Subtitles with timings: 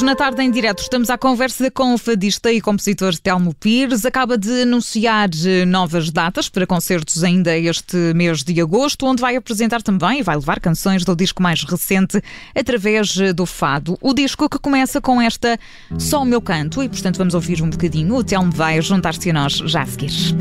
[0.00, 4.06] Hoje, na tarde em direto, estamos à conversa com o fadista e compositor Telmo Pires.
[4.06, 9.36] Acaba de anunciar eh, novas datas para concertos ainda este mês de agosto, onde vai
[9.36, 12.18] apresentar também e vai levar canções do disco mais recente
[12.54, 13.98] através eh, do fado.
[14.00, 15.60] O disco que começa com esta
[15.98, 18.14] Só o Meu Canto, e portanto vamos ouvir um bocadinho.
[18.14, 20.34] O Telmo vai juntar-se a nós já a seguir.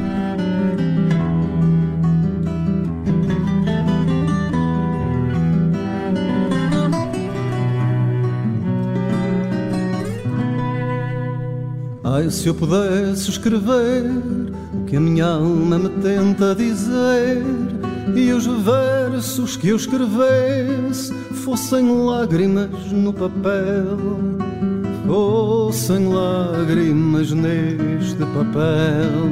[12.12, 14.04] Ai, se eu pudesse escrever
[14.74, 17.44] o que a minha alma me tenta dizer
[18.16, 23.96] e os versos que eu escrevesse fossem lágrimas no papel,
[25.06, 29.30] fossem lágrimas neste papel.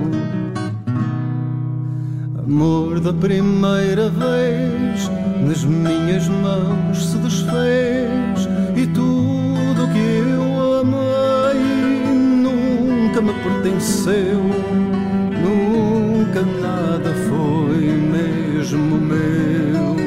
[2.37, 5.09] Amor da primeira vez
[5.43, 8.36] nas minhas mãos se desfez
[13.27, 14.41] me pertenceu,
[15.43, 19.97] nunca nada foi mesmo meu.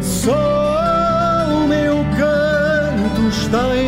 [0.00, 3.79] Só o meu canto está em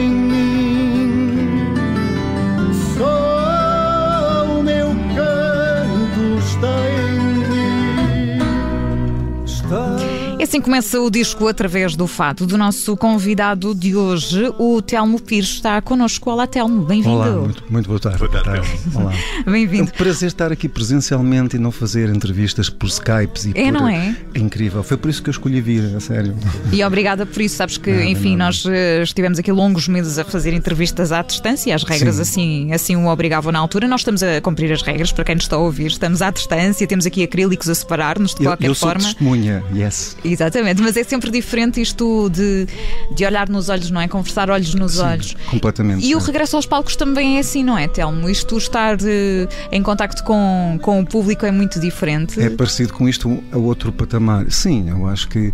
[10.53, 15.49] assim começa o disco através do fado do nosso convidado de hoje, o Telmo Pires.
[15.49, 16.29] Está connosco.
[16.31, 17.15] Olá, Telmo, bem-vindo.
[17.15, 18.19] Olá, muito, muito boa tarde.
[18.19, 19.15] Boa tarde, Olá.
[19.47, 19.91] É um Bem-vindo.
[19.93, 23.73] prazer estar aqui presencialmente e não fazer entrevistas por Skypes e É, por...
[23.73, 24.15] não é?
[24.35, 24.83] É incrível.
[24.83, 26.37] Foi por isso que eu escolhi vir, a sério.
[26.71, 27.57] E obrigada por isso.
[27.57, 28.45] Sabes que, Nada, enfim, nada.
[28.51, 31.75] nós eh, estivemos aqui longos meses a fazer entrevistas à distância.
[31.75, 32.21] As regras Sim.
[32.23, 33.89] assim, assim o obrigavam na altura.
[33.89, 35.87] Nós estamos a cumprir as regras, para quem nos está a ouvir.
[35.87, 39.03] Estamos à distância, temos aqui acrílicos a separar-nos de Eu, qualquer eu sou forma.
[39.03, 40.15] testemunha, yes.
[40.43, 42.67] Exatamente, mas é sempre diferente isto de,
[43.15, 44.09] de olhar nos olhos, não é?
[44.09, 45.37] Conversar olhos nos olhos.
[45.47, 46.05] Completamente.
[46.05, 46.27] E o sim.
[46.27, 48.29] regresso aos palcos também é assim, não é, Telmo?
[48.29, 52.41] Isto estar eh, em contacto com, com o público é muito diferente.
[52.41, 54.51] É parecido com isto a outro patamar.
[54.51, 55.53] Sim, eu acho que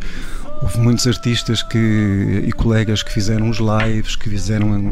[0.63, 4.91] houve muitos artistas que, e colegas que fizeram os lives, que fizeram hum,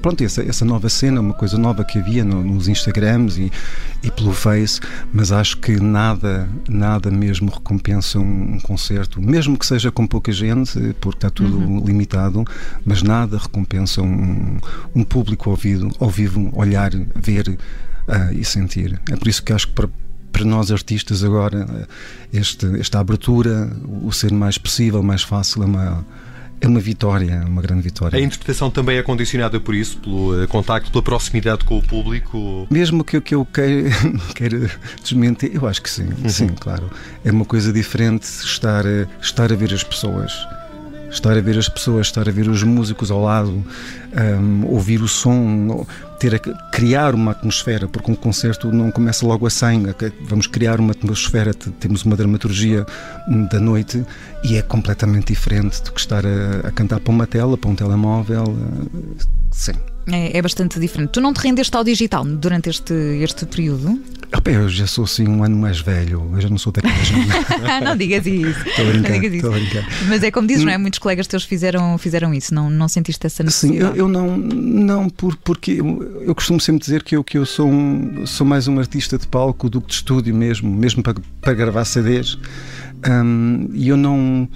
[0.00, 3.50] pronto, essa, essa nova cena, uma coisa nova que havia no- nos Instagrams e,
[4.02, 4.80] e pelo Face,
[5.12, 10.32] mas acho que nada, nada mesmo recompensa um, um concerto, mesmo que seja com pouca
[10.32, 12.44] gente, porque está tudo limitado,
[12.84, 14.58] mas nada recompensa um,
[14.94, 17.58] um público ouvido, ao vivo, olhar, ver
[18.06, 19.00] ah, e sentir.
[19.10, 19.88] É por isso que acho que para
[20.34, 21.86] para nós artistas agora eh,
[22.40, 23.70] este, esta abertura,
[24.02, 26.04] o ser mais possível, mais fácil, é uma,
[26.60, 28.18] é uma vitória, é uma grande vitória.
[28.18, 32.66] A interpretação também é condicionada por isso, pelo eh, contacto, pela proximidade com o público.
[32.68, 33.90] Mesmo que, eu- que eu queira,
[34.34, 34.68] queira
[35.02, 36.90] desmentir, eu acho que sim, sim, claro.
[37.24, 40.32] É uma coisa diferente estar, a- estar a ver as pessoas.
[41.14, 43.64] Estar a ver as pessoas, estar a ver os músicos ao lado,
[44.40, 45.86] hum, ouvir o som,
[46.18, 46.38] ter a,
[46.70, 50.12] criar uma atmosfera, porque um concerto não começa logo a 100, ok?
[50.28, 52.84] vamos criar uma atmosfera, te- temos uma dramaturgia
[53.28, 54.04] hum, da noite
[54.42, 57.74] e é completamente diferente do que estar a, a cantar para uma tela, para um
[57.76, 58.44] telemóvel.
[58.44, 59.72] eh, Sim.
[60.06, 61.10] É, é bastante diferente.
[61.10, 62.92] Tu não te rendeste ao digital durante este,
[63.22, 64.00] este período?
[64.36, 67.28] Opa, eu já sou assim um ano mais velho, eu já não sou gente.
[67.84, 68.68] não digas isso.
[68.68, 69.36] Estou a Não brincar, digas isso.
[69.36, 69.88] estou a brincar.
[70.08, 70.78] Mas é como dizes, não é?
[70.78, 73.98] Muitos colegas teus fizeram, fizeram isso, não, não sentiste essa Sim, necessidade?
[73.98, 77.46] eu, eu não, não por, porque eu, eu costumo sempre dizer que eu, que eu
[77.46, 81.14] sou, um, sou mais um artista de palco do que de estúdio mesmo, mesmo para,
[81.40, 82.36] para gravar CDs.
[83.08, 84.48] Hum, E eu não.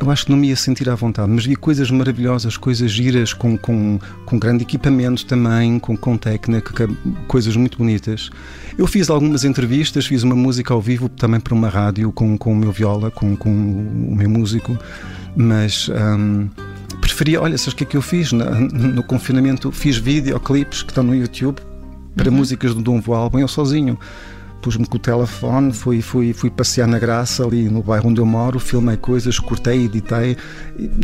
[0.00, 3.32] Eu acho que não me ia sentir à vontade, mas vi coisas maravilhosas, coisas giras,
[3.32, 6.88] com, com, com grande equipamento também, com, com técnica,
[7.26, 8.30] coisas muito bonitas.
[8.78, 12.52] Eu fiz algumas entrevistas, fiz uma música ao vivo também para uma rádio com, com
[12.52, 14.78] o meu viola, com, com o meu músico,
[15.36, 15.88] mas.
[15.90, 16.48] hum,
[17.00, 18.32] preferia, olha, sabes o que é que eu fiz?
[18.32, 21.58] Na- no confinamento fiz videoclipes que estão no YouTube
[22.14, 23.98] para músicas do Dom Álbum, eu sozinho.
[24.60, 28.26] Pus-me com o telefone, fui, fui, fui passear na Graça, ali no bairro onde eu
[28.26, 30.36] moro, filmei coisas, cortei, editei,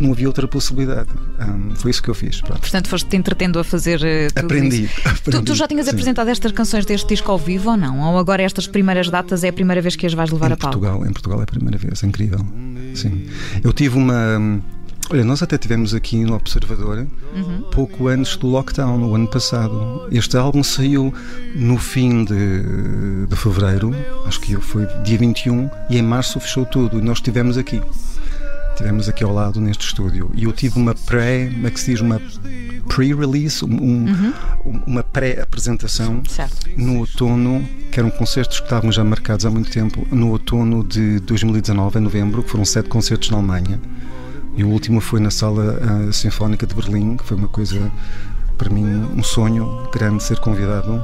[0.01, 1.09] não havia outra possibilidade.
[1.39, 2.41] Hum, foi isso que eu fiz.
[2.41, 2.59] pronto.
[2.59, 4.95] Portanto, foste-te entretendo a fazer eh, tudo Aprendi, isso.
[5.25, 5.91] Tu, aprendi, tu já tinhas sim.
[5.91, 8.01] apresentado estas canções deste disco ao vivo ou não?
[8.01, 10.57] Ou agora estas primeiras datas é a primeira vez que as vais levar Em a
[10.57, 10.79] palco?
[10.79, 12.39] Portugal, em Portugal é a primeira vez, é incrível.
[12.93, 13.27] Sim.
[13.63, 14.61] Eu tive uma.
[15.09, 17.05] Olha, nós até tivemos aqui no Observador
[17.71, 20.07] pouco antes do lockdown, no ano passado.
[20.11, 21.13] Este álbum saiu
[21.55, 23.93] no fim de, de fevereiro,
[24.25, 26.97] acho que foi dia 21, e em março fechou tudo.
[26.97, 27.81] E nós estivemos aqui.
[28.71, 30.31] Estivemos aqui ao lado neste estúdio.
[30.33, 32.01] E eu tive uma pré, como é que se diz?
[32.01, 32.19] Uma
[32.89, 34.05] pre-release, um-
[34.65, 36.21] um- uma pré-apresentação
[36.75, 41.19] no outono, que eram concertos que estavam já marcados há muito tempo, no outono de
[41.21, 43.79] 2019, em novembro, que foram sete concertos na Alemanha.
[44.55, 47.91] E o último foi na Sala uh, Sinfónica de Berlim, que foi uma coisa,
[48.57, 48.85] para mim,
[49.15, 51.03] um sonho grande ser convidado.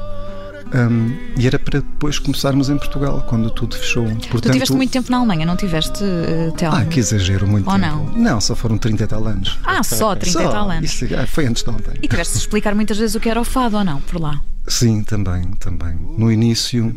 [0.73, 4.05] Um, e era para depois começarmos em Portugal, quando tudo fechou.
[4.05, 6.77] Portanto, tu tiveste muito tempo na Alemanha, não tiveste, uh, Telmo?
[6.77, 7.87] Ah, que exagero, muito Ou tempo.
[7.87, 8.05] não?
[8.17, 9.59] Não, só foram 30 e tal anos.
[9.65, 10.93] Ah, só 30 só, e tal anos.
[10.93, 11.93] Isso, ah, foi antes de ontem.
[12.01, 14.41] E tiveste de explicar muitas vezes o que era o fado ou não, por lá?
[14.65, 15.97] Sim, também, também.
[16.17, 16.95] No início,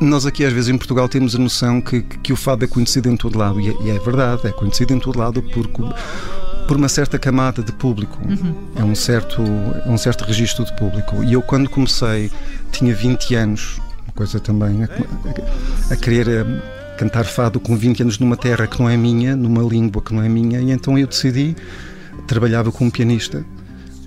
[0.00, 3.08] nós aqui às vezes em Portugal temos a noção que, que o fado é conhecido
[3.08, 5.82] em todo lado, e é, e é verdade, é conhecido em todo lado porque
[6.66, 8.18] por uma certa camada de público.
[8.26, 8.54] Uhum.
[8.74, 9.42] É um certo,
[9.84, 11.22] é um certo registro de público.
[11.22, 12.30] E eu, quando comecei,
[12.72, 17.76] tinha 20 anos, uma coisa também a, a, a querer a, eh, cantar fado com
[17.76, 20.70] 20 anos numa terra que não é minha, numa língua que não é minha, e
[20.70, 21.54] então eu decidi,
[22.26, 23.44] trabalhava como pianista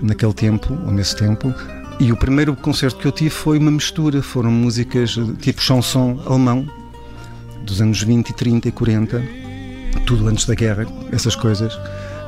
[0.02, 1.54] naquele tempo, ou nesse tempo,
[2.00, 6.68] e o primeiro concerto que eu tive foi uma mistura, foram músicas tipo chanson alemão,
[7.63, 9.24] dos anos 20 e 30 e 40,
[10.06, 11.78] tudo antes da guerra, essas coisas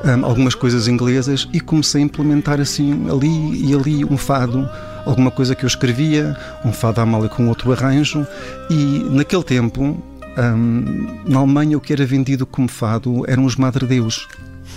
[0.04, 4.68] um, algumas coisas inglesas e comecei a implementar assim ali e ali um fado,
[5.04, 8.26] alguma coisa que eu escrevia, um fado à mala com outro arranjo
[8.70, 10.02] e naquele tempo
[10.38, 14.26] um, na Alemanha o que era vendido como fado eram os madredeus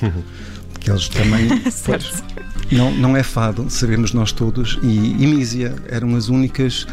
[0.86, 1.48] que eles também
[1.84, 2.24] pois,
[2.72, 6.86] não, não é fado, sabemos nós todos e, e Mísia eram as únicas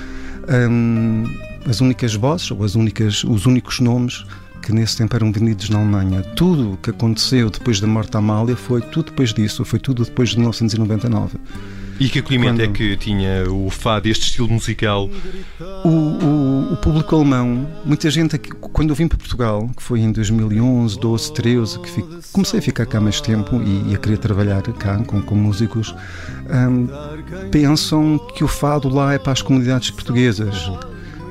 [0.48, 1.24] um,
[1.68, 4.24] as únicas vozes ou as únicas, os únicos nomes
[4.62, 6.22] que nesse tempo eram vendidos na Alemanha.
[6.34, 10.04] Tudo o que aconteceu depois da morte da Amália foi tudo depois disso, foi tudo
[10.04, 11.38] depois de 1999.
[12.02, 12.60] E que acolhimento Quando...
[12.62, 15.08] é que tinha o fado, este estilo musical?
[15.84, 20.00] O, o, o, público alemão, muita gente, aqui, quando eu vim para Portugal, que foi
[20.00, 23.98] em 2011, 12, 13, que fico, comecei a ficar cá mais tempo e, e a
[23.98, 25.94] querer trabalhar cá com, com músicos,
[26.50, 26.88] um,
[27.52, 30.72] pensam que o fado lá é para as comunidades portuguesas,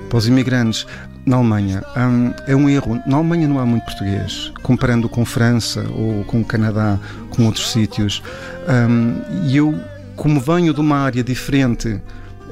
[0.07, 0.87] para os imigrantes
[1.25, 2.99] na Alemanha um, é um erro.
[3.05, 6.97] Na Alemanha não há muito português, comparando com França ou com o Canadá,
[7.29, 8.23] com outros sítios.
[8.67, 9.79] Um, e eu,
[10.21, 11.99] como venho de uma área diferente,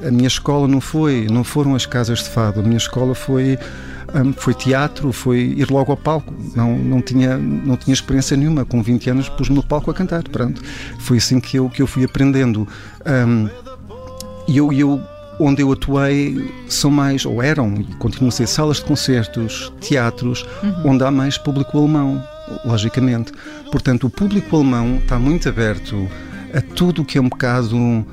[0.04, 2.58] a minha escola não foi, não foram as casas de fado.
[2.58, 3.56] A minha escola foi
[4.12, 6.34] um, foi teatro, foi ir logo ao palco.
[6.56, 8.64] Não, não, tinha, não tinha experiência nenhuma.
[8.64, 10.24] Com 20 anos pus-me no palco a cantar.
[10.24, 10.60] Pronto.
[10.98, 12.66] Foi assim que eu, que eu fui aprendendo.
[14.48, 15.00] E eu, eu
[15.38, 20.44] onde eu atuei são mais, ou eram, e continuam a ser salas de concertos, teatros,
[20.60, 20.90] uhum.
[20.90, 22.20] onde há mais público alemão,
[22.64, 23.32] logicamente.
[23.70, 26.10] Portanto, o público alemão está muito aberto
[26.54, 28.06] a tudo o que é um bocado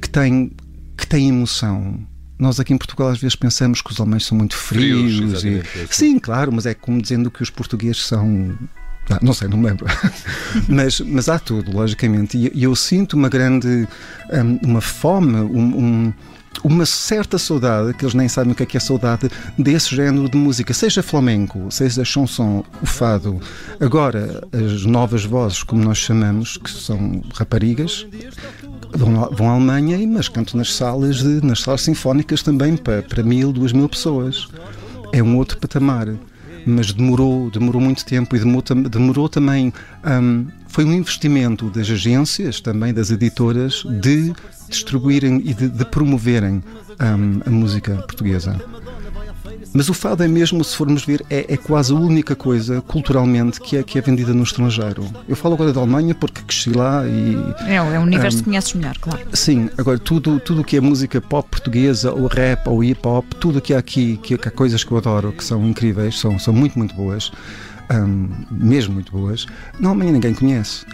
[0.00, 0.52] que tem,
[0.96, 1.98] que tem emoção.
[2.38, 5.16] Nós aqui em Portugal às vezes pensamos que os alemães são muito frios.
[5.16, 5.62] frios e...
[5.90, 8.56] Sim, claro, mas é como dizendo que os portugueses são
[9.10, 9.86] ah, não sei, não me lembro.
[10.68, 12.36] mas, mas há tudo, logicamente.
[12.52, 13.86] E eu sinto uma grande.
[14.32, 16.14] Um, uma fome, um, um,
[16.62, 20.28] uma certa saudade, que eles nem sabem o que é que é saudade, desse género
[20.28, 23.40] de música, seja flamenco, seja chanson, o fado.
[23.80, 28.06] Agora, as novas vozes, como nós chamamos, que são raparigas,
[28.92, 33.52] vão, à Alemanha, mas cantam nas salas, de, nas salas sinfónicas também para, para mil,
[33.52, 34.48] duas mil pessoas.
[35.12, 36.08] É um outro patamar
[36.66, 39.72] mas demorou, demorou muito tempo e demorou, demorou também.
[40.04, 44.34] Um, foi um investimento das agências, também das editoras, de
[44.68, 46.62] distribuírem e de, de promoverem
[47.00, 48.60] um, a música portuguesa.
[49.76, 53.60] Mas o fado é mesmo, se formos ver, é, é, quase a única coisa culturalmente
[53.60, 55.04] que é, que é vendida no estrangeiro.
[55.28, 57.36] Eu falo agora da Alemanha porque cresci lá e.
[57.70, 59.20] É, é um universo um, que conheces melhor, claro.
[59.34, 63.60] Sim, agora tudo tudo que é música pop portuguesa, ou rap, ou hip hop, tudo
[63.60, 66.54] que há aqui, que, que há coisas que eu adoro, que são incríveis, são, são
[66.54, 67.30] muito, muito boas,
[67.92, 69.44] um, mesmo muito boas,
[69.78, 70.86] na Alemanha ninguém conhece.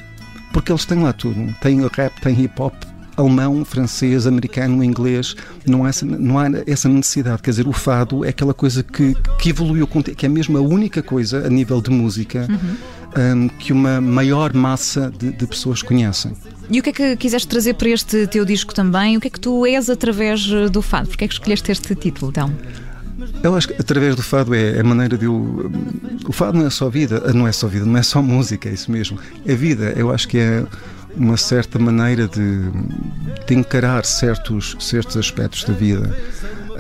[0.52, 1.54] Porque eles têm lá tudo.
[1.62, 2.74] Tem rap, tem hip hop,
[3.22, 5.34] alemão, francês, americano, inglês,
[5.66, 7.42] não há, essa, não há essa necessidade.
[7.42, 11.02] Quer dizer, o fado é aquela coisa que, que evoluiu, que é mesmo a única
[11.02, 13.44] coisa a nível de música uhum.
[13.44, 16.32] um, que uma maior massa de, de pessoas conhecem.
[16.70, 19.16] E o que é que quiseste trazer para este teu disco também?
[19.16, 21.08] O que é que tu és através do fado?
[21.08, 22.50] Porquê é que escolheste este título, então?
[23.42, 25.70] Eu acho que através do fado é a maneira de eu.
[26.26, 28.72] O fado não é só vida, não é só vida, não é só música, é
[28.72, 29.18] isso mesmo.
[29.46, 29.92] É vida.
[29.96, 30.64] Eu acho que é
[31.16, 32.70] uma certa maneira de,
[33.46, 36.16] de encarar certos, certos aspectos da vida.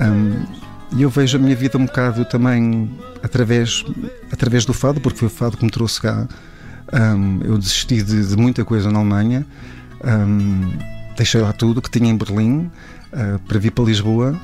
[0.00, 0.62] Um,
[0.96, 2.90] e eu vejo a minha vida um bocado também
[3.22, 3.84] através,
[4.30, 6.26] através do fado, porque foi o fado que me trouxe cá.
[6.92, 9.46] Um, eu desisti de, de, muita coisa na Alemanha,
[10.04, 10.70] um,
[11.16, 12.70] deixei lá tudo que tinha em Berlim
[13.12, 14.38] uh, para vir para Lisboa,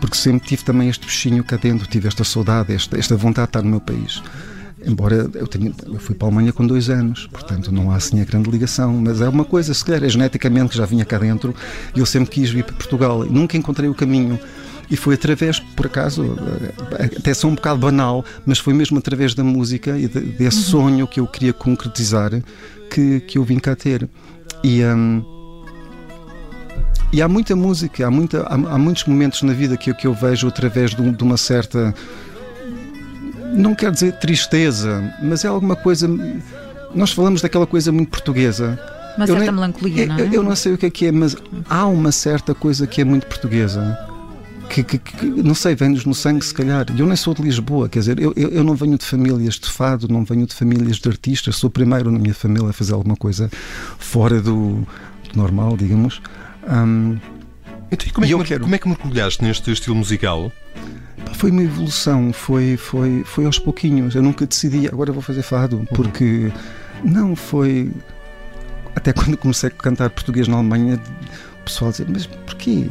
[0.00, 3.50] porque sempre tive também este bichinho cá dentro, tive esta saudade, esta, esta vontade de
[3.50, 4.22] estar no meu país.
[4.86, 8.20] Embora eu, tenha, eu fui para a Alemanha com dois anos, portanto não há assim
[8.20, 11.18] a grande ligação, mas é uma coisa, se calhar é geneticamente que já vinha cá
[11.18, 11.52] dentro,
[11.94, 14.38] e eu sempre quis vir para Portugal, nunca encontrei o caminho.
[14.88, 16.36] E foi através, por acaso,
[17.18, 20.62] até sou um bocado banal, mas foi mesmo através da música e desse uhum.
[20.62, 22.30] sonho que eu queria concretizar
[22.88, 24.08] que, que eu vim cá ter.
[24.62, 25.24] E, um,
[27.12, 30.14] e há muita música, há, muita, há, há, muitos momentos na vida que, que eu
[30.14, 31.92] vejo através de, de uma certa.
[33.56, 36.08] Não quero dizer tristeza, mas é alguma coisa.
[36.94, 38.78] Nós falamos daquela coisa muito portuguesa.
[39.16, 40.20] Uma certa nem, melancolia, não é?
[40.20, 41.34] Eu, eu, não sei o que é que é, mas
[41.68, 43.98] há uma certa coisa que é muito portuguesa.
[44.68, 46.84] Que, que, que não sei, vem-nos no sangue, se calhar.
[46.96, 49.70] Eu nem sou de Lisboa, quer dizer, eu, eu, eu, não venho de famílias de
[49.70, 52.92] fado, não venho de famílias de artistas, sou o primeiro na minha família a fazer
[52.92, 53.48] alguma coisa
[53.98, 54.86] fora do,
[55.32, 56.20] do normal, digamos.
[56.68, 57.16] Um,
[57.90, 58.62] então, como, é que, quero...
[58.62, 60.52] como é que mergulhaste neste estilo musical?
[61.34, 64.14] Foi uma evolução, foi, foi, foi aos pouquinhos.
[64.14, 65.84] Eu nunca decidi, agora vou fazer fado, uhum.
[65.86, 66.52] porque
[67.04, 67.90] não foi.
[68.94, 71.00] Até quando comecei a cantar português na Alemanha,
[71.60, 72.86] o pessoal dizia: Mas porquê?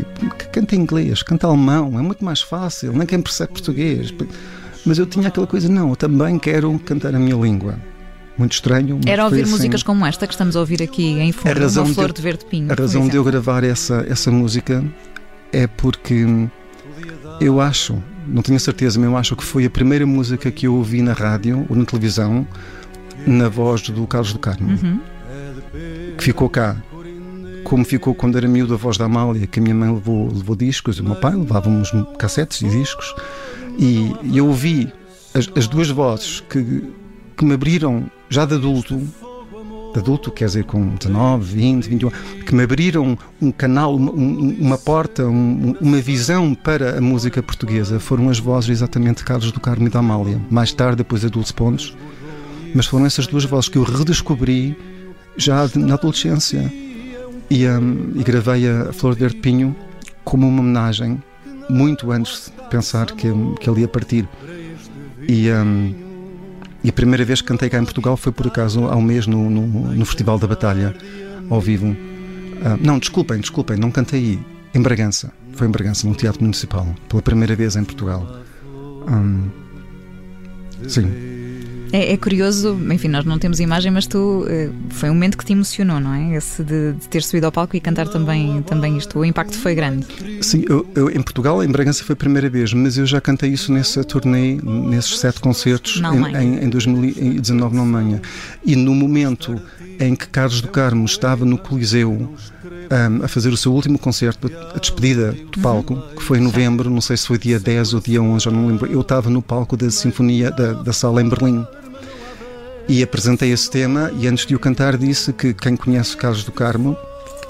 [0.51, 4.13] Canta inglês, canta alemão, é muito mais fácil, nem quem percebe português.
[4.85, 7.79] Mas eu tinha aquela coisa: não, eu também quero cantar a minha língua
[8.37, 8.99] muito estranho.
[9.05, 12.07] Era ouvir assim, músicas como esta que estamos a ouvir aqui em fundo, uma flor
[12.07, 12.71] de, de verde pinho.
[12.71, 14.83] A razão de eu gravar essa, essa música
[15.51, 16.25] é porque
[17.39, 20.75] eu acho, não tenho certeza, mas eu acho que foi a primeira música que eu
[20.75, 22.47] ouvi na rádio ou na televisão
[23.25, 24.99] na voz do Carlos do Carmo, uhum.
[26.17, 26.75] que ficou cá.
[27.63, 30.55] Como ficou quando era miúdo a voz da Amália, que a minha mãe levou, levou
[30.55, 33.15] discos, e o meu pai levávamos cassetes e discos,
[33.79, 34.93] e, e eu ouvi
[35.33, 36.83] as, as duas vozes que
[37.35, 39.01] que me abriram, já de adulto,
[39.93, 42.09] de adulto, quer dizer, com 19, 20, 21,
[42.45, 47.99] que me abriram um canal, uma, uma porta, um, uma visão para a música portuguesa,
[47.99, 50.39] foram as vozes exatamente de Carlos do Carmo e da Amália.
[50.49, 51.95] Mais tarde, depois a Dulce Pontes,
[52.73, 54.77] mas foram essas duas vozes que eu redescobri
[55.37, 56.71] já na adolescência.
[57.49, 59.75] E, um, e gravei a Flor de Pinho
[60.23, 61.21] como uma homenagem,
[61.69, 64.27] muito antes de pensar que, que ele ia partir.
[65.27, 65.49] E.
[65.51, 66.04] Um,
[66.85, 69.25] e a primeira vez que cantei cá em Portugal foi por acaso há um mês
[69.25, 70.95] no, no, no Festival da Batalha,
[71.49, 71.87] ao vivo.
[71.87, 71.97] Uh,
[72.79, 74.39] não, desculpem, desculpem, não cantei aí.
[74.71, 75.33] Em Bragança.
[75.53, 76.85] Foi em Bragança, no Teatro Municipal.
[77.09, 78.39] Pela primeira vez em Portugal.
[79.09, 79.49] Um,
[80.87, 81.44] sim.
[81.95, 85.45] É, é, curioso, enfim, nós não temos imagem, mas tu eh, foi um momento que
[85.45, 86.35] te emocionou, não é?
[86.35, 89.17] Esse de, de, ter subido ao palco e cantar também, também isto.
[89.17, 90.05] O impacto foi grande.
[90.41, 93.49] Sim, eu, eu, em Portugal, em Bragança foi a primeira vez, mas eu já cantei
[93.51, 98.21] isso nessa turnê, nesses sete concertos em, em, em 2019 na Alemanha.
[98.65, 99.57] E no momento
[99.97, 104.51] em que Carlos do Carmo estava no Coliseu um, a fazer o seu último concerto,
[104.75, 106.15] a despedida do palco, uhum.
[106.17, 108.67] que foi em novembro, não sei se foi dia 10 ou dia 11, já não
[108.67, 108.85] lembro.
[108.85, 111.65] Eu estava no palco da Sinfonia da, da sala em Berlim
[112.87, 116.51] e apresentei esse tema e antes de o cantar disse que quem conhece Carlos do
[116.51, 116.95] Carmo,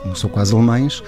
[0.06, 1.04] não sou quase alemães,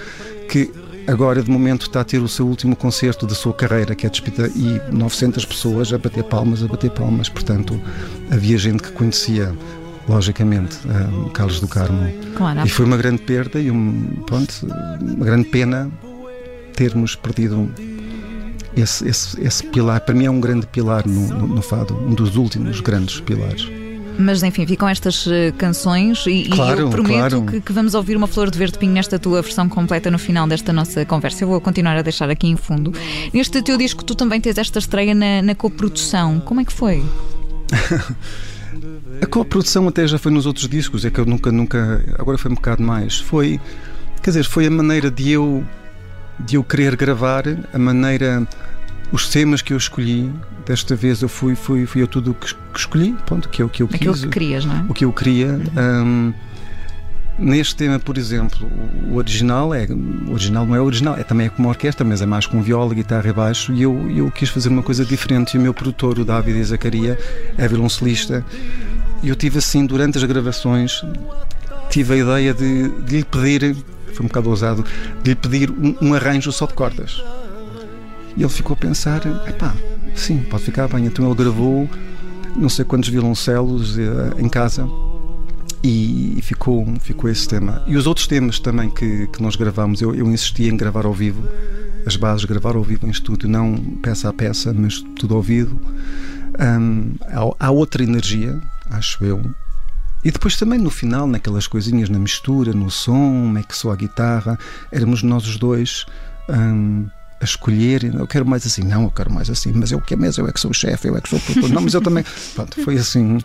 [0.48, 0.70] que
[1.06, 4.10] agora de momento está a ter o seu último concerto da sua carreira, que é
[4.10, 7.80] despedida, e 900 pessoas a bater palmas, a bater palmas, portanto
[8.30, 9.54] havia gente que conhecia
[10.08, 12.10] logicamente um, Carlos do Carmo.
[12.36, 14.52] Claro, e foi uma grande perda e um, pronto,
[15.00, 15.90] uma grande pena
[16.74, 17.70] termos perdido
[18.76, 22.14] esse, esse, esse pilar, para mim é um grande pilar no, no, no fado, um
[22.14, 23.68] dos últimos grandes pilares.
[24.18, 27.42] Mas enfim, ficam estas eh, canções e, claro, e eu prometo claro.
[27.42, 30.48] que, que, vamos ouvir uma Flor de Verde Pinho nesta tua versão completa no final
[30.48, 31.44] desta nossa conversa.
[31.44, 32.92] Eu vou continuar a deixar aqui em fundo.
[33.32, 36.40] Neste teu disco, tu também tens esta estreia na, na coprodução.
[36.40, 37.04] Como é que foi?
[39.22, 42.04] a coprodução até já foi nos outros discos, é que eu nunca, nunca.
[42.18, 43.20] Agora foi um bocado mais.
[43.20, 43.60] Foi.
[44.20, 45.64] Quer dizer, foi a maneira de eu,
[46.40, 48.46] de eu querer gravar, a maneira
[49.10, 50.30] os temas que eu escolhi,
[50.66, 53.68] desta vez eu fui, fui, fui a tudo que, que escolhi, ponto, que é o
[53.68, 53.96] que eu quis.
[53.96, 54.84] Aquilo que querias, não é?
[54.88, 55.60] O que eu queria.
[55.76, 56.32] Um,
[57.38, 58.68] neste tema, por exemplo,
[59.10, 62.20] o original é o original não é original, é também é com uma orquestra, mas
[62.20, 63.72] é mais com viola, guitarra e baixo.
[63.72, 65.54] E eu, eu quis fazer uma coisa diferente.
[65.54, 67.18] E o meu produtor, o David Zacaria,
[67.56, 68.44] é violoncelista.
[69.22, 71.02] E eu tive assim, durante as gravações,
[71.88, 73.74] tive a ideia de, de lhe pedir,
[74.12, 74.84] foi um bocado ousado,
[75.22, 77.22] de lhe pedir um, um arranjo só de cordas.
[78.38, 79.74] E ele ficou a pensar: epá,
[80.14, 81.04] sim, pode ficar bem.
[81.04, 81.90] Então ele gravou
[82.56, 84.88] não sei quantos violoncelos uh, em casa
[85.82, 87.82] e, ficou, ficou esse tema.
[87.86, 91.12] E os outros temas também que, que nós gravámos, eu, eu insisti em gravar ao
[91.12, 91.46] vivo,
[92.06, 95.80] as bases, gravar ao vivo em estúdio, não peça a peça, mas tudo ao vivo.
[96.58, 98.58] Um, há, há outra energia,
[98.90, 99.42] acho eu,
[100.24, 103.92] e depois também no final, naquelas coisinhas na mistura, no som, como é que soa
[103.92, 104.58] a guitarra,
[104.90, 106.06] éramos nós os dois.
[106.48, 107.06] Um,
[107.40, 110.16] a escolher, eu quero mais assim, não, eu quero mais assim, mas eu que é
[110.16, 111.94] mesmo, eu é que sou o chefe, eu é que sou o produtor, não, mas
[111.94, 113.38] eu também, pronto, foi assim.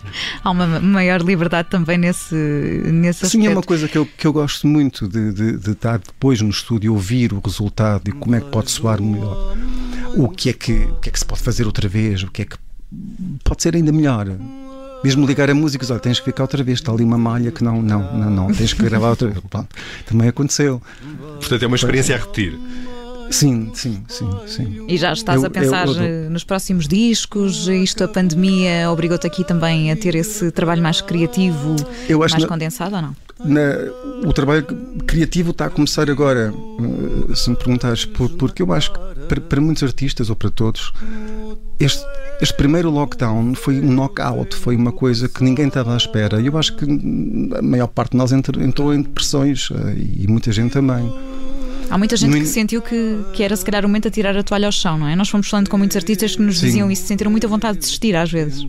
[0.43, 4.33] Há uma maior liberdade também nesse, nesse Sim, é uma coisa que eu, que eu
[4.33, 8.41] gosto muito de, de, de estar depois no estúdio, ouvir o resultado e como é
[8.41, 9.55] que pode soar melhor.
[10.15, 12.41] o que é que o que é que se pode fazer outra vez, o que
[12.41, 12.57] é que
[13.43, 14.27] pode ser ainda melhor.
[15.03, 17.61] Mesmo ligar a música, olha, tens que ficar outra vez, está ali uma malha que
[17.61, 19.39] não, não, não, não, tens que gravar outra vez.
[19.49, 19.67] Pronto,
[20.05, 20.81] também aconteceu.
[21.39, 22.57] Portanto, é uma experiência a repetir.
[23.31, 24.85] Sim, sim, sim, sim.
[24.87, 27.67] E já estás Eu- a pensar eu- eu- eh, nos próximos discos?
[27.67, 31.75] Isto, a pandemia, obrigou-te aqui também a ter esse trabalho mais criativo,
[32.19, 33.15] mais na- condensado ou não?
[33.43, 34.65] Na- o trabalho
[35.07, 36.53] criativo está a começar agora,
[37.31, 40.49] eh, se me perguntares, por- porque eu acho que para, para muitos artistas ou para
[40.51, 40.93] todos,
[41.79, 42.03] este,
[42.41, 46.39] este primeiro lockdown foi um knockout, foi uma coisa que ninguém estava à espera.
[46.39, 46.85] E eu acho que
[47.57, 51.11] a maior parte de nós entrou, entrou em depressões eh, e muita gente também.
[51.89, 54.11] Há muita gente No que in- sentiu que, que era se calhar o momento a
[54.11, 55.15] tirar a toalha ao chão, não é?
[55.15, 56.65] Nós fomos falando com muitos artistas que nos Sim.
[56.67, 58.65] diziam isso, sentiram muita vontade de desistir às vezes.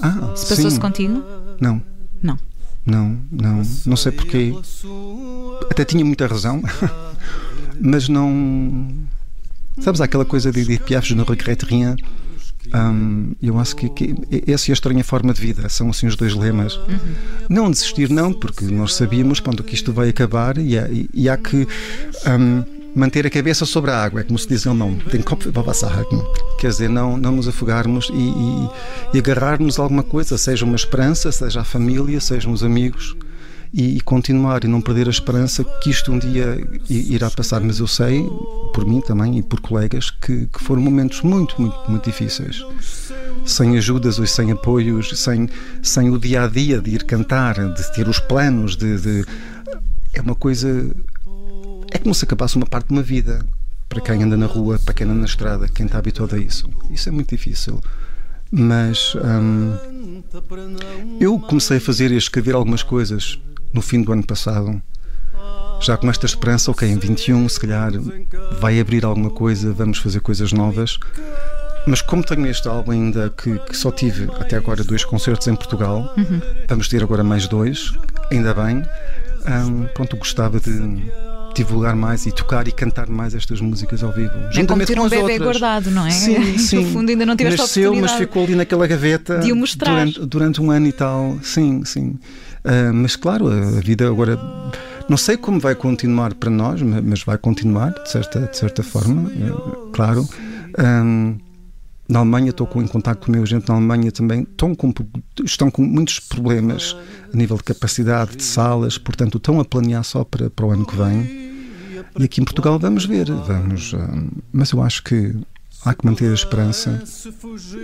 [0.00, 1.22] Ah, Se passou-se contigo?
[1.60, 1.82] Não.
[2.22, 2.38] Não.
[2.86, 4.54] Não, não, não sei porquê.
[5.70, 6.62] Até tinha muita razão,
[7.80, 8.88] mas não.
[9.80, 11.96] Sabes, há aquela coisa de Edith Piaf, je ne regrette rien.
[12.74, 14.14] Hum, eu acho que, que
[14.46, 16.78] essa é a estranha forma de vida, são assim os dois lemas.
[17.48, 21.28] Não desistir, não, porque nós sabíamos pronto, que isto vai acabar e há, e- e
[21.28, 21.66] há que
[22.26, 22.62] hum,
[22.94, 25.64] manter a cabeça sobre a água, é como se diz em alemão, den Kopf über
[25.66, 26.20] Wasser halten.
[26.58, 28.68] Quer dizer, não, não nos afogarmos e, e,
[29.14, 33.16] e agarrarmos a alguma coisa, seja uma esperança, seja a família, sejam os amigos.
[33.72, 36.56] E, e continuar e não perder a esperança que isto um dia
[36.88, 37.60] irá passar.
[37.60, 38.22] Mas eu sei,
[38.72, 42.64] por mim também e por colegas, que, que foram momentos muito, muito, muito difíceis
[43.44, 45.48] sem ajudas ou sem apoios, sem,
[45.82, 49.24] sem o dia a dia de ir cantar, de ter os planos, de, de-
[50.12, 50.68] é uma coisa.
[51.90, 53.44] É como se acabasse uma parte de uma vida
[53.88, 56.68] para quem anda na rua, para quem anda na estrada, quem está habituado a isso.
[56.90, 57.80] Isso é muito difícil.
[58.50, 60.22] Mas hum,
[61.20, 63.38] eu comecei a fazer e a escrever algumas coisas
[63.72, 64.80] no fim do ano passado.
[65.80, 67.92] Já com esta esperança, ok, em 21 se calhar
[68.60, 70.98] vai abrir alguma coisa, vamos fazer coisas novas.
[71.86, 75.54] Mas como tenho este álbum ainda que, que só tive até agora dois concertos em
[75.54, 76.14] Portugal,
[76.68, 77.94] vamos ter agora mais dois,
[78.30, 78.82] ainda bem.
[79.46, 81.10] Hum, pronto, gostava de
[81.54, 84.32] divulgar mais e tocar e cantar mais estas músicas ao vivo.
[84.54, 85.40] É como ter um bebê outras.
[85.40, 86.10] guardado, não é?
[86.10, 86.84] Sim, sim.
[86.84, 89.94] No fundo ainda não tiveste Nasceu, mas ficou ali naquela gaveta de o mostrar.
[89.94, 91.38] Durante, durante um ano e tal.
[91.42, 92.18] Sim, sim.
[92.64, 94.38] Ah, mas claro, a vida agora.
[95.08, 98.82] Não sei como vai continuar para nós, ma- mas vai continuar, de certa, de certa
[98.82, 100.28] forma, eh, claro.
[100.76, 101.38] Ahm,
[102.06, 104.92] na Alemanha, estou em contato com o meu agente na Alemanha também, estão com,
[105.44, 106.94] estão com muitos problemas
[107.32, 110.84] a nível de capacidade de salas, portanto, estão a planear só para, para o ano
[110.86, 111.48] que vem.
[112.18, 115.34] E aqui em Portugal vamos ver, vamos, ahm, mas eu acho que
[115.86, 117.02] há que manter a esperança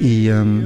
[0.00, 0.62] e ahm,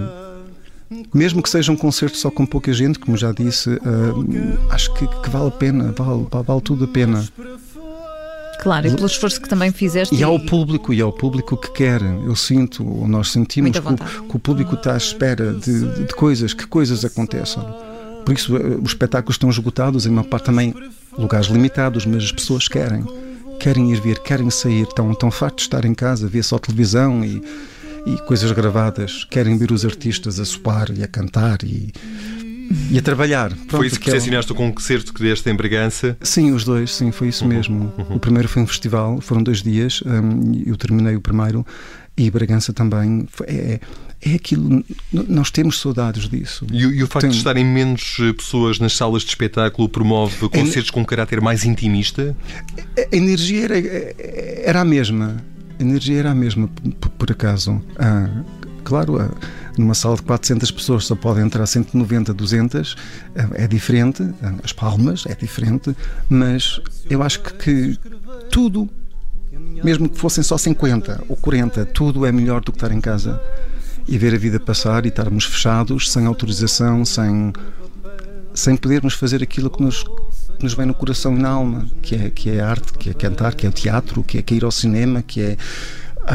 [1.12, 5.06] mesmo que seja um concerto só com pouca gente, como já disse, ahm, acho que,
[5.06, 7.26] que vale a pena, vale, vale, tudo a pena.
[8.60, 10.14] Claro, e pelo esforço que também fizeste.
[10.14, 12.02] E ao público, e ao público que quer.
[12.02, 13.96] Eu sinto, ou nós sentimos que o,
[14.28, 17.62] que o público está à espera de, de- de coisas, que coisas aconteçam.
[18.26, 20.74] Por isso, eh, os espetáculos estão esgotados, em uma parte também
[21.16, 23.04] lugares limitados, mas as pessoas querem.
[23.60, 27.24] Querem ir ver, querem sair, estão, estão fartos de estar em casa, ver só televisão
[27.24, 27.40] e,
[28.06, 29.24] e coisas gravadas.
[29.24, 31.92] Querem ver os artistas a soar e a cantar e,
[32.90, 33.50] e a trabalhar.
[33.50, 36.16] Pronto, Foi isso que é o- estacionaste o concerto que deste em Bragança.
[36.22, 37.92] Sim, os dois, sim, foi isso mesmo.
[38.10, 41.66] O primeiro foi um festival, foram dois dias, hum, eu terminei o primeiro
[42.16, 43.26] e Bragança também.
[43.30, 43.80] Foi- é,
[44.20, 46.66] é aquilo, n- nós temos saudades disso.
[46.72, 49.88] E, o- e o facto Tem- de estarem menos eh, pessoas nas salas de espetáculo
[49.88, 52.36] promove concertos com um caráter mais intimista?
[53.12, 55.36] A energia era, era a mesma.
[55.78, 56.68] Energia era a mesma,
[57.18, 57.80] por, acaso.
[57.98, 58.42] Ah,
[58.84, 59.30] claro, ah,
[59.76, 62.96] numa sala de 400 pessoas só podem entrar 190, 200.
[63.36, 64.22] ah, é diferente.
[64.42, 65.96] ah, As palmas é diferente.
[66.28, 67.98] Mas eu acho que, que
[68.50, 68.88] tudo,
[69.84, 73.40] mesmo que fossem só 50 ou 40, tudo é melhor do que estar em casa
[74.06, 77.52] e ver a vida passar e estarmos fechados, sem autorização, sem
[78.54, 80.04] sem podermos fazer aquilo que nos,
[80.58, 83.10] que nos vem no coração e na alma, que é, que é a arte, que
[83.10, 85.56] é cantar, que é o teatro, que é, que é ir ao cinema, que é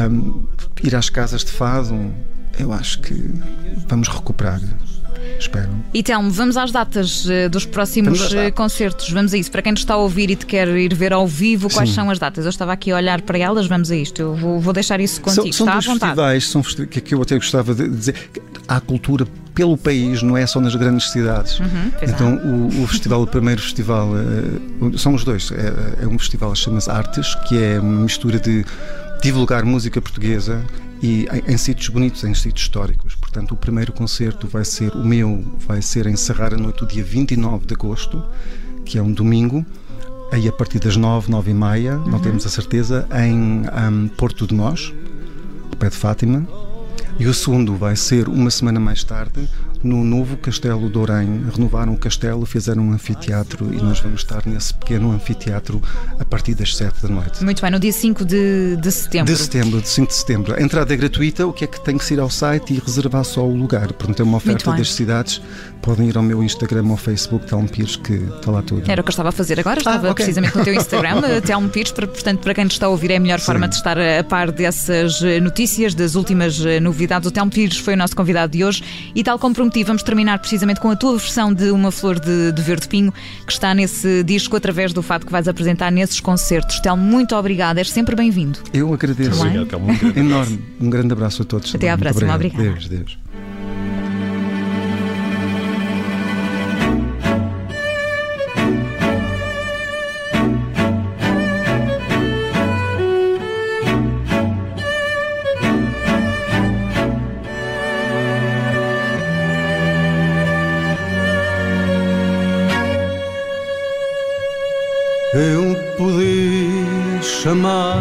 [0.10, 0.46] hum,
[0.84, 2.14] ir às casas de fado.
[2.58, 3.14] Eu acho que
[3.88, 4.62] vamos recuperar.
[5.40, 5.70] Espero.
[5.94, 9.10] E Telmo, vamos às datas eh, dos próximos Vamos eh, concertos.
[9.10, 9.50] Vamos a isso.
[9.52, 11.96] Para quem nos está a ouvir e te quer ir ver ao vivo, quais Sim.
[11.96, 12.46] são as datas?
[12.46, 14.22] Eu estava aqui a olhar para elas, vamos a isto.
[14.22, 15.52] Eu vou, vou deixar isso contigo.
[15.54, 16.00] São, são está à vontade.
[16.12, 18.30] festivais são festi- que, que eu até gostava de dizer.
[18.68, 21.60] Há cultura pelo país, não é só nas grandes cidades.
[21.60, 22.06] Uhum, há.
[22.06, 25.52] então, o, o festival, o primeiro festival, eh, são os dois.
[25.52, 28.66] É, é um festival que chama-se Artes, que é uma mistura de
[29.22, 30.62] divulgar música portuguesa
[31.02, 33.16] e em, em sítios bonitos, em sítios históricos.
[33.16, 37.04] Portanto, o primeiro concerto vai ser, o meu, vai ser encerrar a noite do dia
[37.04, 38.24] 29 de agosto,
[38.86, 39.66] que é um domingo.
[40.32, 44.48] Aí a partir das 9, 9 e meia, não temos a certeza, em ahm, Porto
[44.48, 44.92] de Nós,
[45.78, 46.48] pé de Fátima.
[47.20, 49.48] E o segundo vai ser uma semana mais tarde,
[49.84, 51.44] no novo Castelo de Orém.
[51.54, 55.82] Renovaram o castelo, fizeram um anfiteatro e nós vamos estar nesse pequeno anfiteatro
[56.20, 57.44] a partir das 7 da noite.
[57.44, 59.34] Muito bem, no dia 5 de, de setembro.
[59.34, 60.56] De setembro, de 5 de setembro.
[60.56, 63.24] A entrada é gratuita, o que é que tem que ir ao site e reservar
[63.26, 63.92] só o lugar.
[63.94, 65.42] Portanto, é uma oferta das cidades.
[65.82, 68.90] Podem ir ao meu Instagram ou Facebook, Telmo Pires, que está lá tudo.
[68.90, 70.26] Era o que eu estava a fazer agora, estava ah, okay.
[70.26, 73.20] precisamente no teu Instagram, Telmo Pires, portanto, para quem nos está a ouvir, é a
[73.20, 73.46] melhor Sim.
[73.48, 77.28] forma de estar a par dessas notícias, das últimas novidades.
[77.28, 78.82] O Telmo Pires foi o nosso convidado de hoje
[79.14, 82.52] e, tal como prometi, vamos terminar precisamente com a tua versão de Uma Flor de,
[82.52, 83.12] de Verde Pinho,
[83.46, 86.80] que está nesse disco através do fato que vais apresentar nesses concertos.
[86.80, 88.60] Telmo, muito obrigada, és sempre bem-vindo.
[88.72, 89.42] Eu agradeço.
[89.42, 89.88] Obrigado, Telmo.
[90.16, 90.60] Enorme.
[90.80, 91.74] Um grande abraço a todos.
[91.74, 92.64] Até à próxima, obrigada.
[92.64, 93.23] Deus, Deus.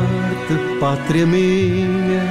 [0.02, 2.22] Chamar-te pátria minha,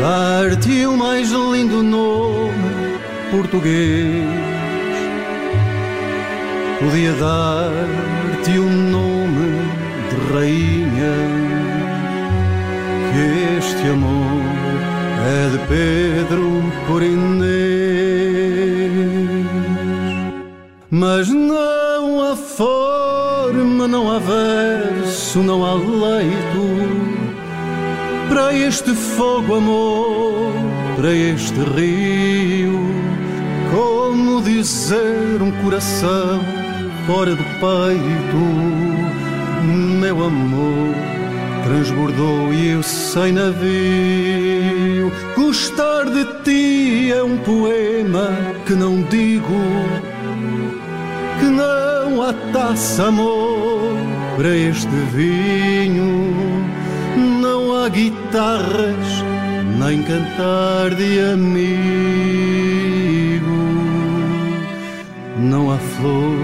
[0.00, 2.98] dar-te o mais lindo nome
[3.30, 4.24] português.
[6.78, 9.60] Podia dar-te um nome
[10.08, 11.14] de rainha,
[13.12, 14.42] que este amor
[15.26, 17.90] é de Pedro por Inês.
[20.90, 22.36] Mas não há
[23.60, 27.20] forma, não há verso, não há leito
[28.28, 30.52] para este fogo, amor,
[30.96, 32.80] para este rio.
[33.70, 36.40] Como dizer um coração
[37.06, 38.36] fora do peito,
[39.62, 40.94] meu amor
[41.64, 45.12] transbordou e eu sem navio.
[45.36, 48.30] Gostar de ti é um poema
[48.66, 49.54] que não digo
[51.40, 51.80] que não
[52.52, 53.96] taça, amor,
[54.36, 56.34] para este vinho.
[57.40, 59.24] Não há guitarras,
[59.78, 61.60] nem cantar de amigo.
[65.38, 66.36] Não há flor,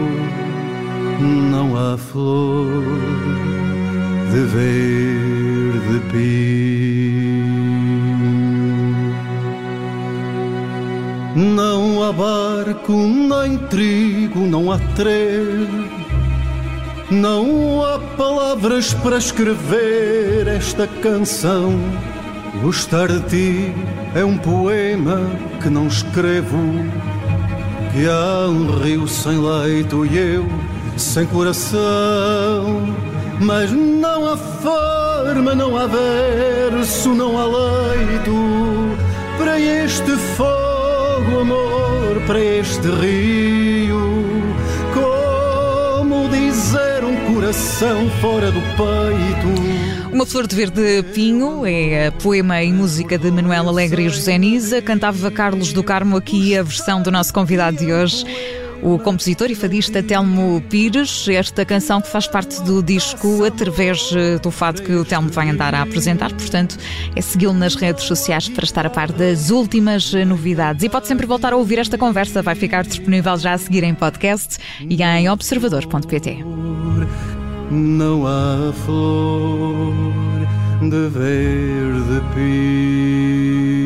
[1.20, 2.82] não há flor
[4.32, 7.35] de verde pinho.
[11.36, 15.68] Não há barco, nem trigo, não há trem.
[17.10, 21.78] Não há palavras para escrever esta canção.
[22.62, 23.74] Gostar de ti
[24.14, 25.20] é um poema
[25.62, 26.56] que não escrevo.
[27.92, 30.46] Que há um rio sem leito e eu
[30.96, 32.96] sem coração.
[33.38, 38.32] Mas não há forma, não há verso, não há leito
[39.36, 40.65] para este fogo
[41.32, 44.22] o amor para este rio.
[44.94, 50.12] Como dizer um coração fora do peito?
[50.12, 54.80] Uma Flor de Verde Pinho é poema e música de Manuel Alegre e José Nisa.
[54.80, 58.24] Cantava Carlos do Carmo aqui a versão do nosso convidado de hoje
[58.82, 64.38] o compositor e fadista Telmo Pires, esta canção que faz parte do disco através eh,
[64.38, 66.76] do fato que o Telmo vai andar a apresentar, portanto,
[67.14, 70.82] é segui-lo nas redes sociais para estar a par das últimas eh, novidades.
[70.82, 73.94] E pode sempre voltar a ouvir esta conversa, vai ficar disponível já a seguir em
[73.94, 76.44] podcast e em observador.pt.
[77.70, 79.92] Não há flor
[80.80, 83.85] de verde pio.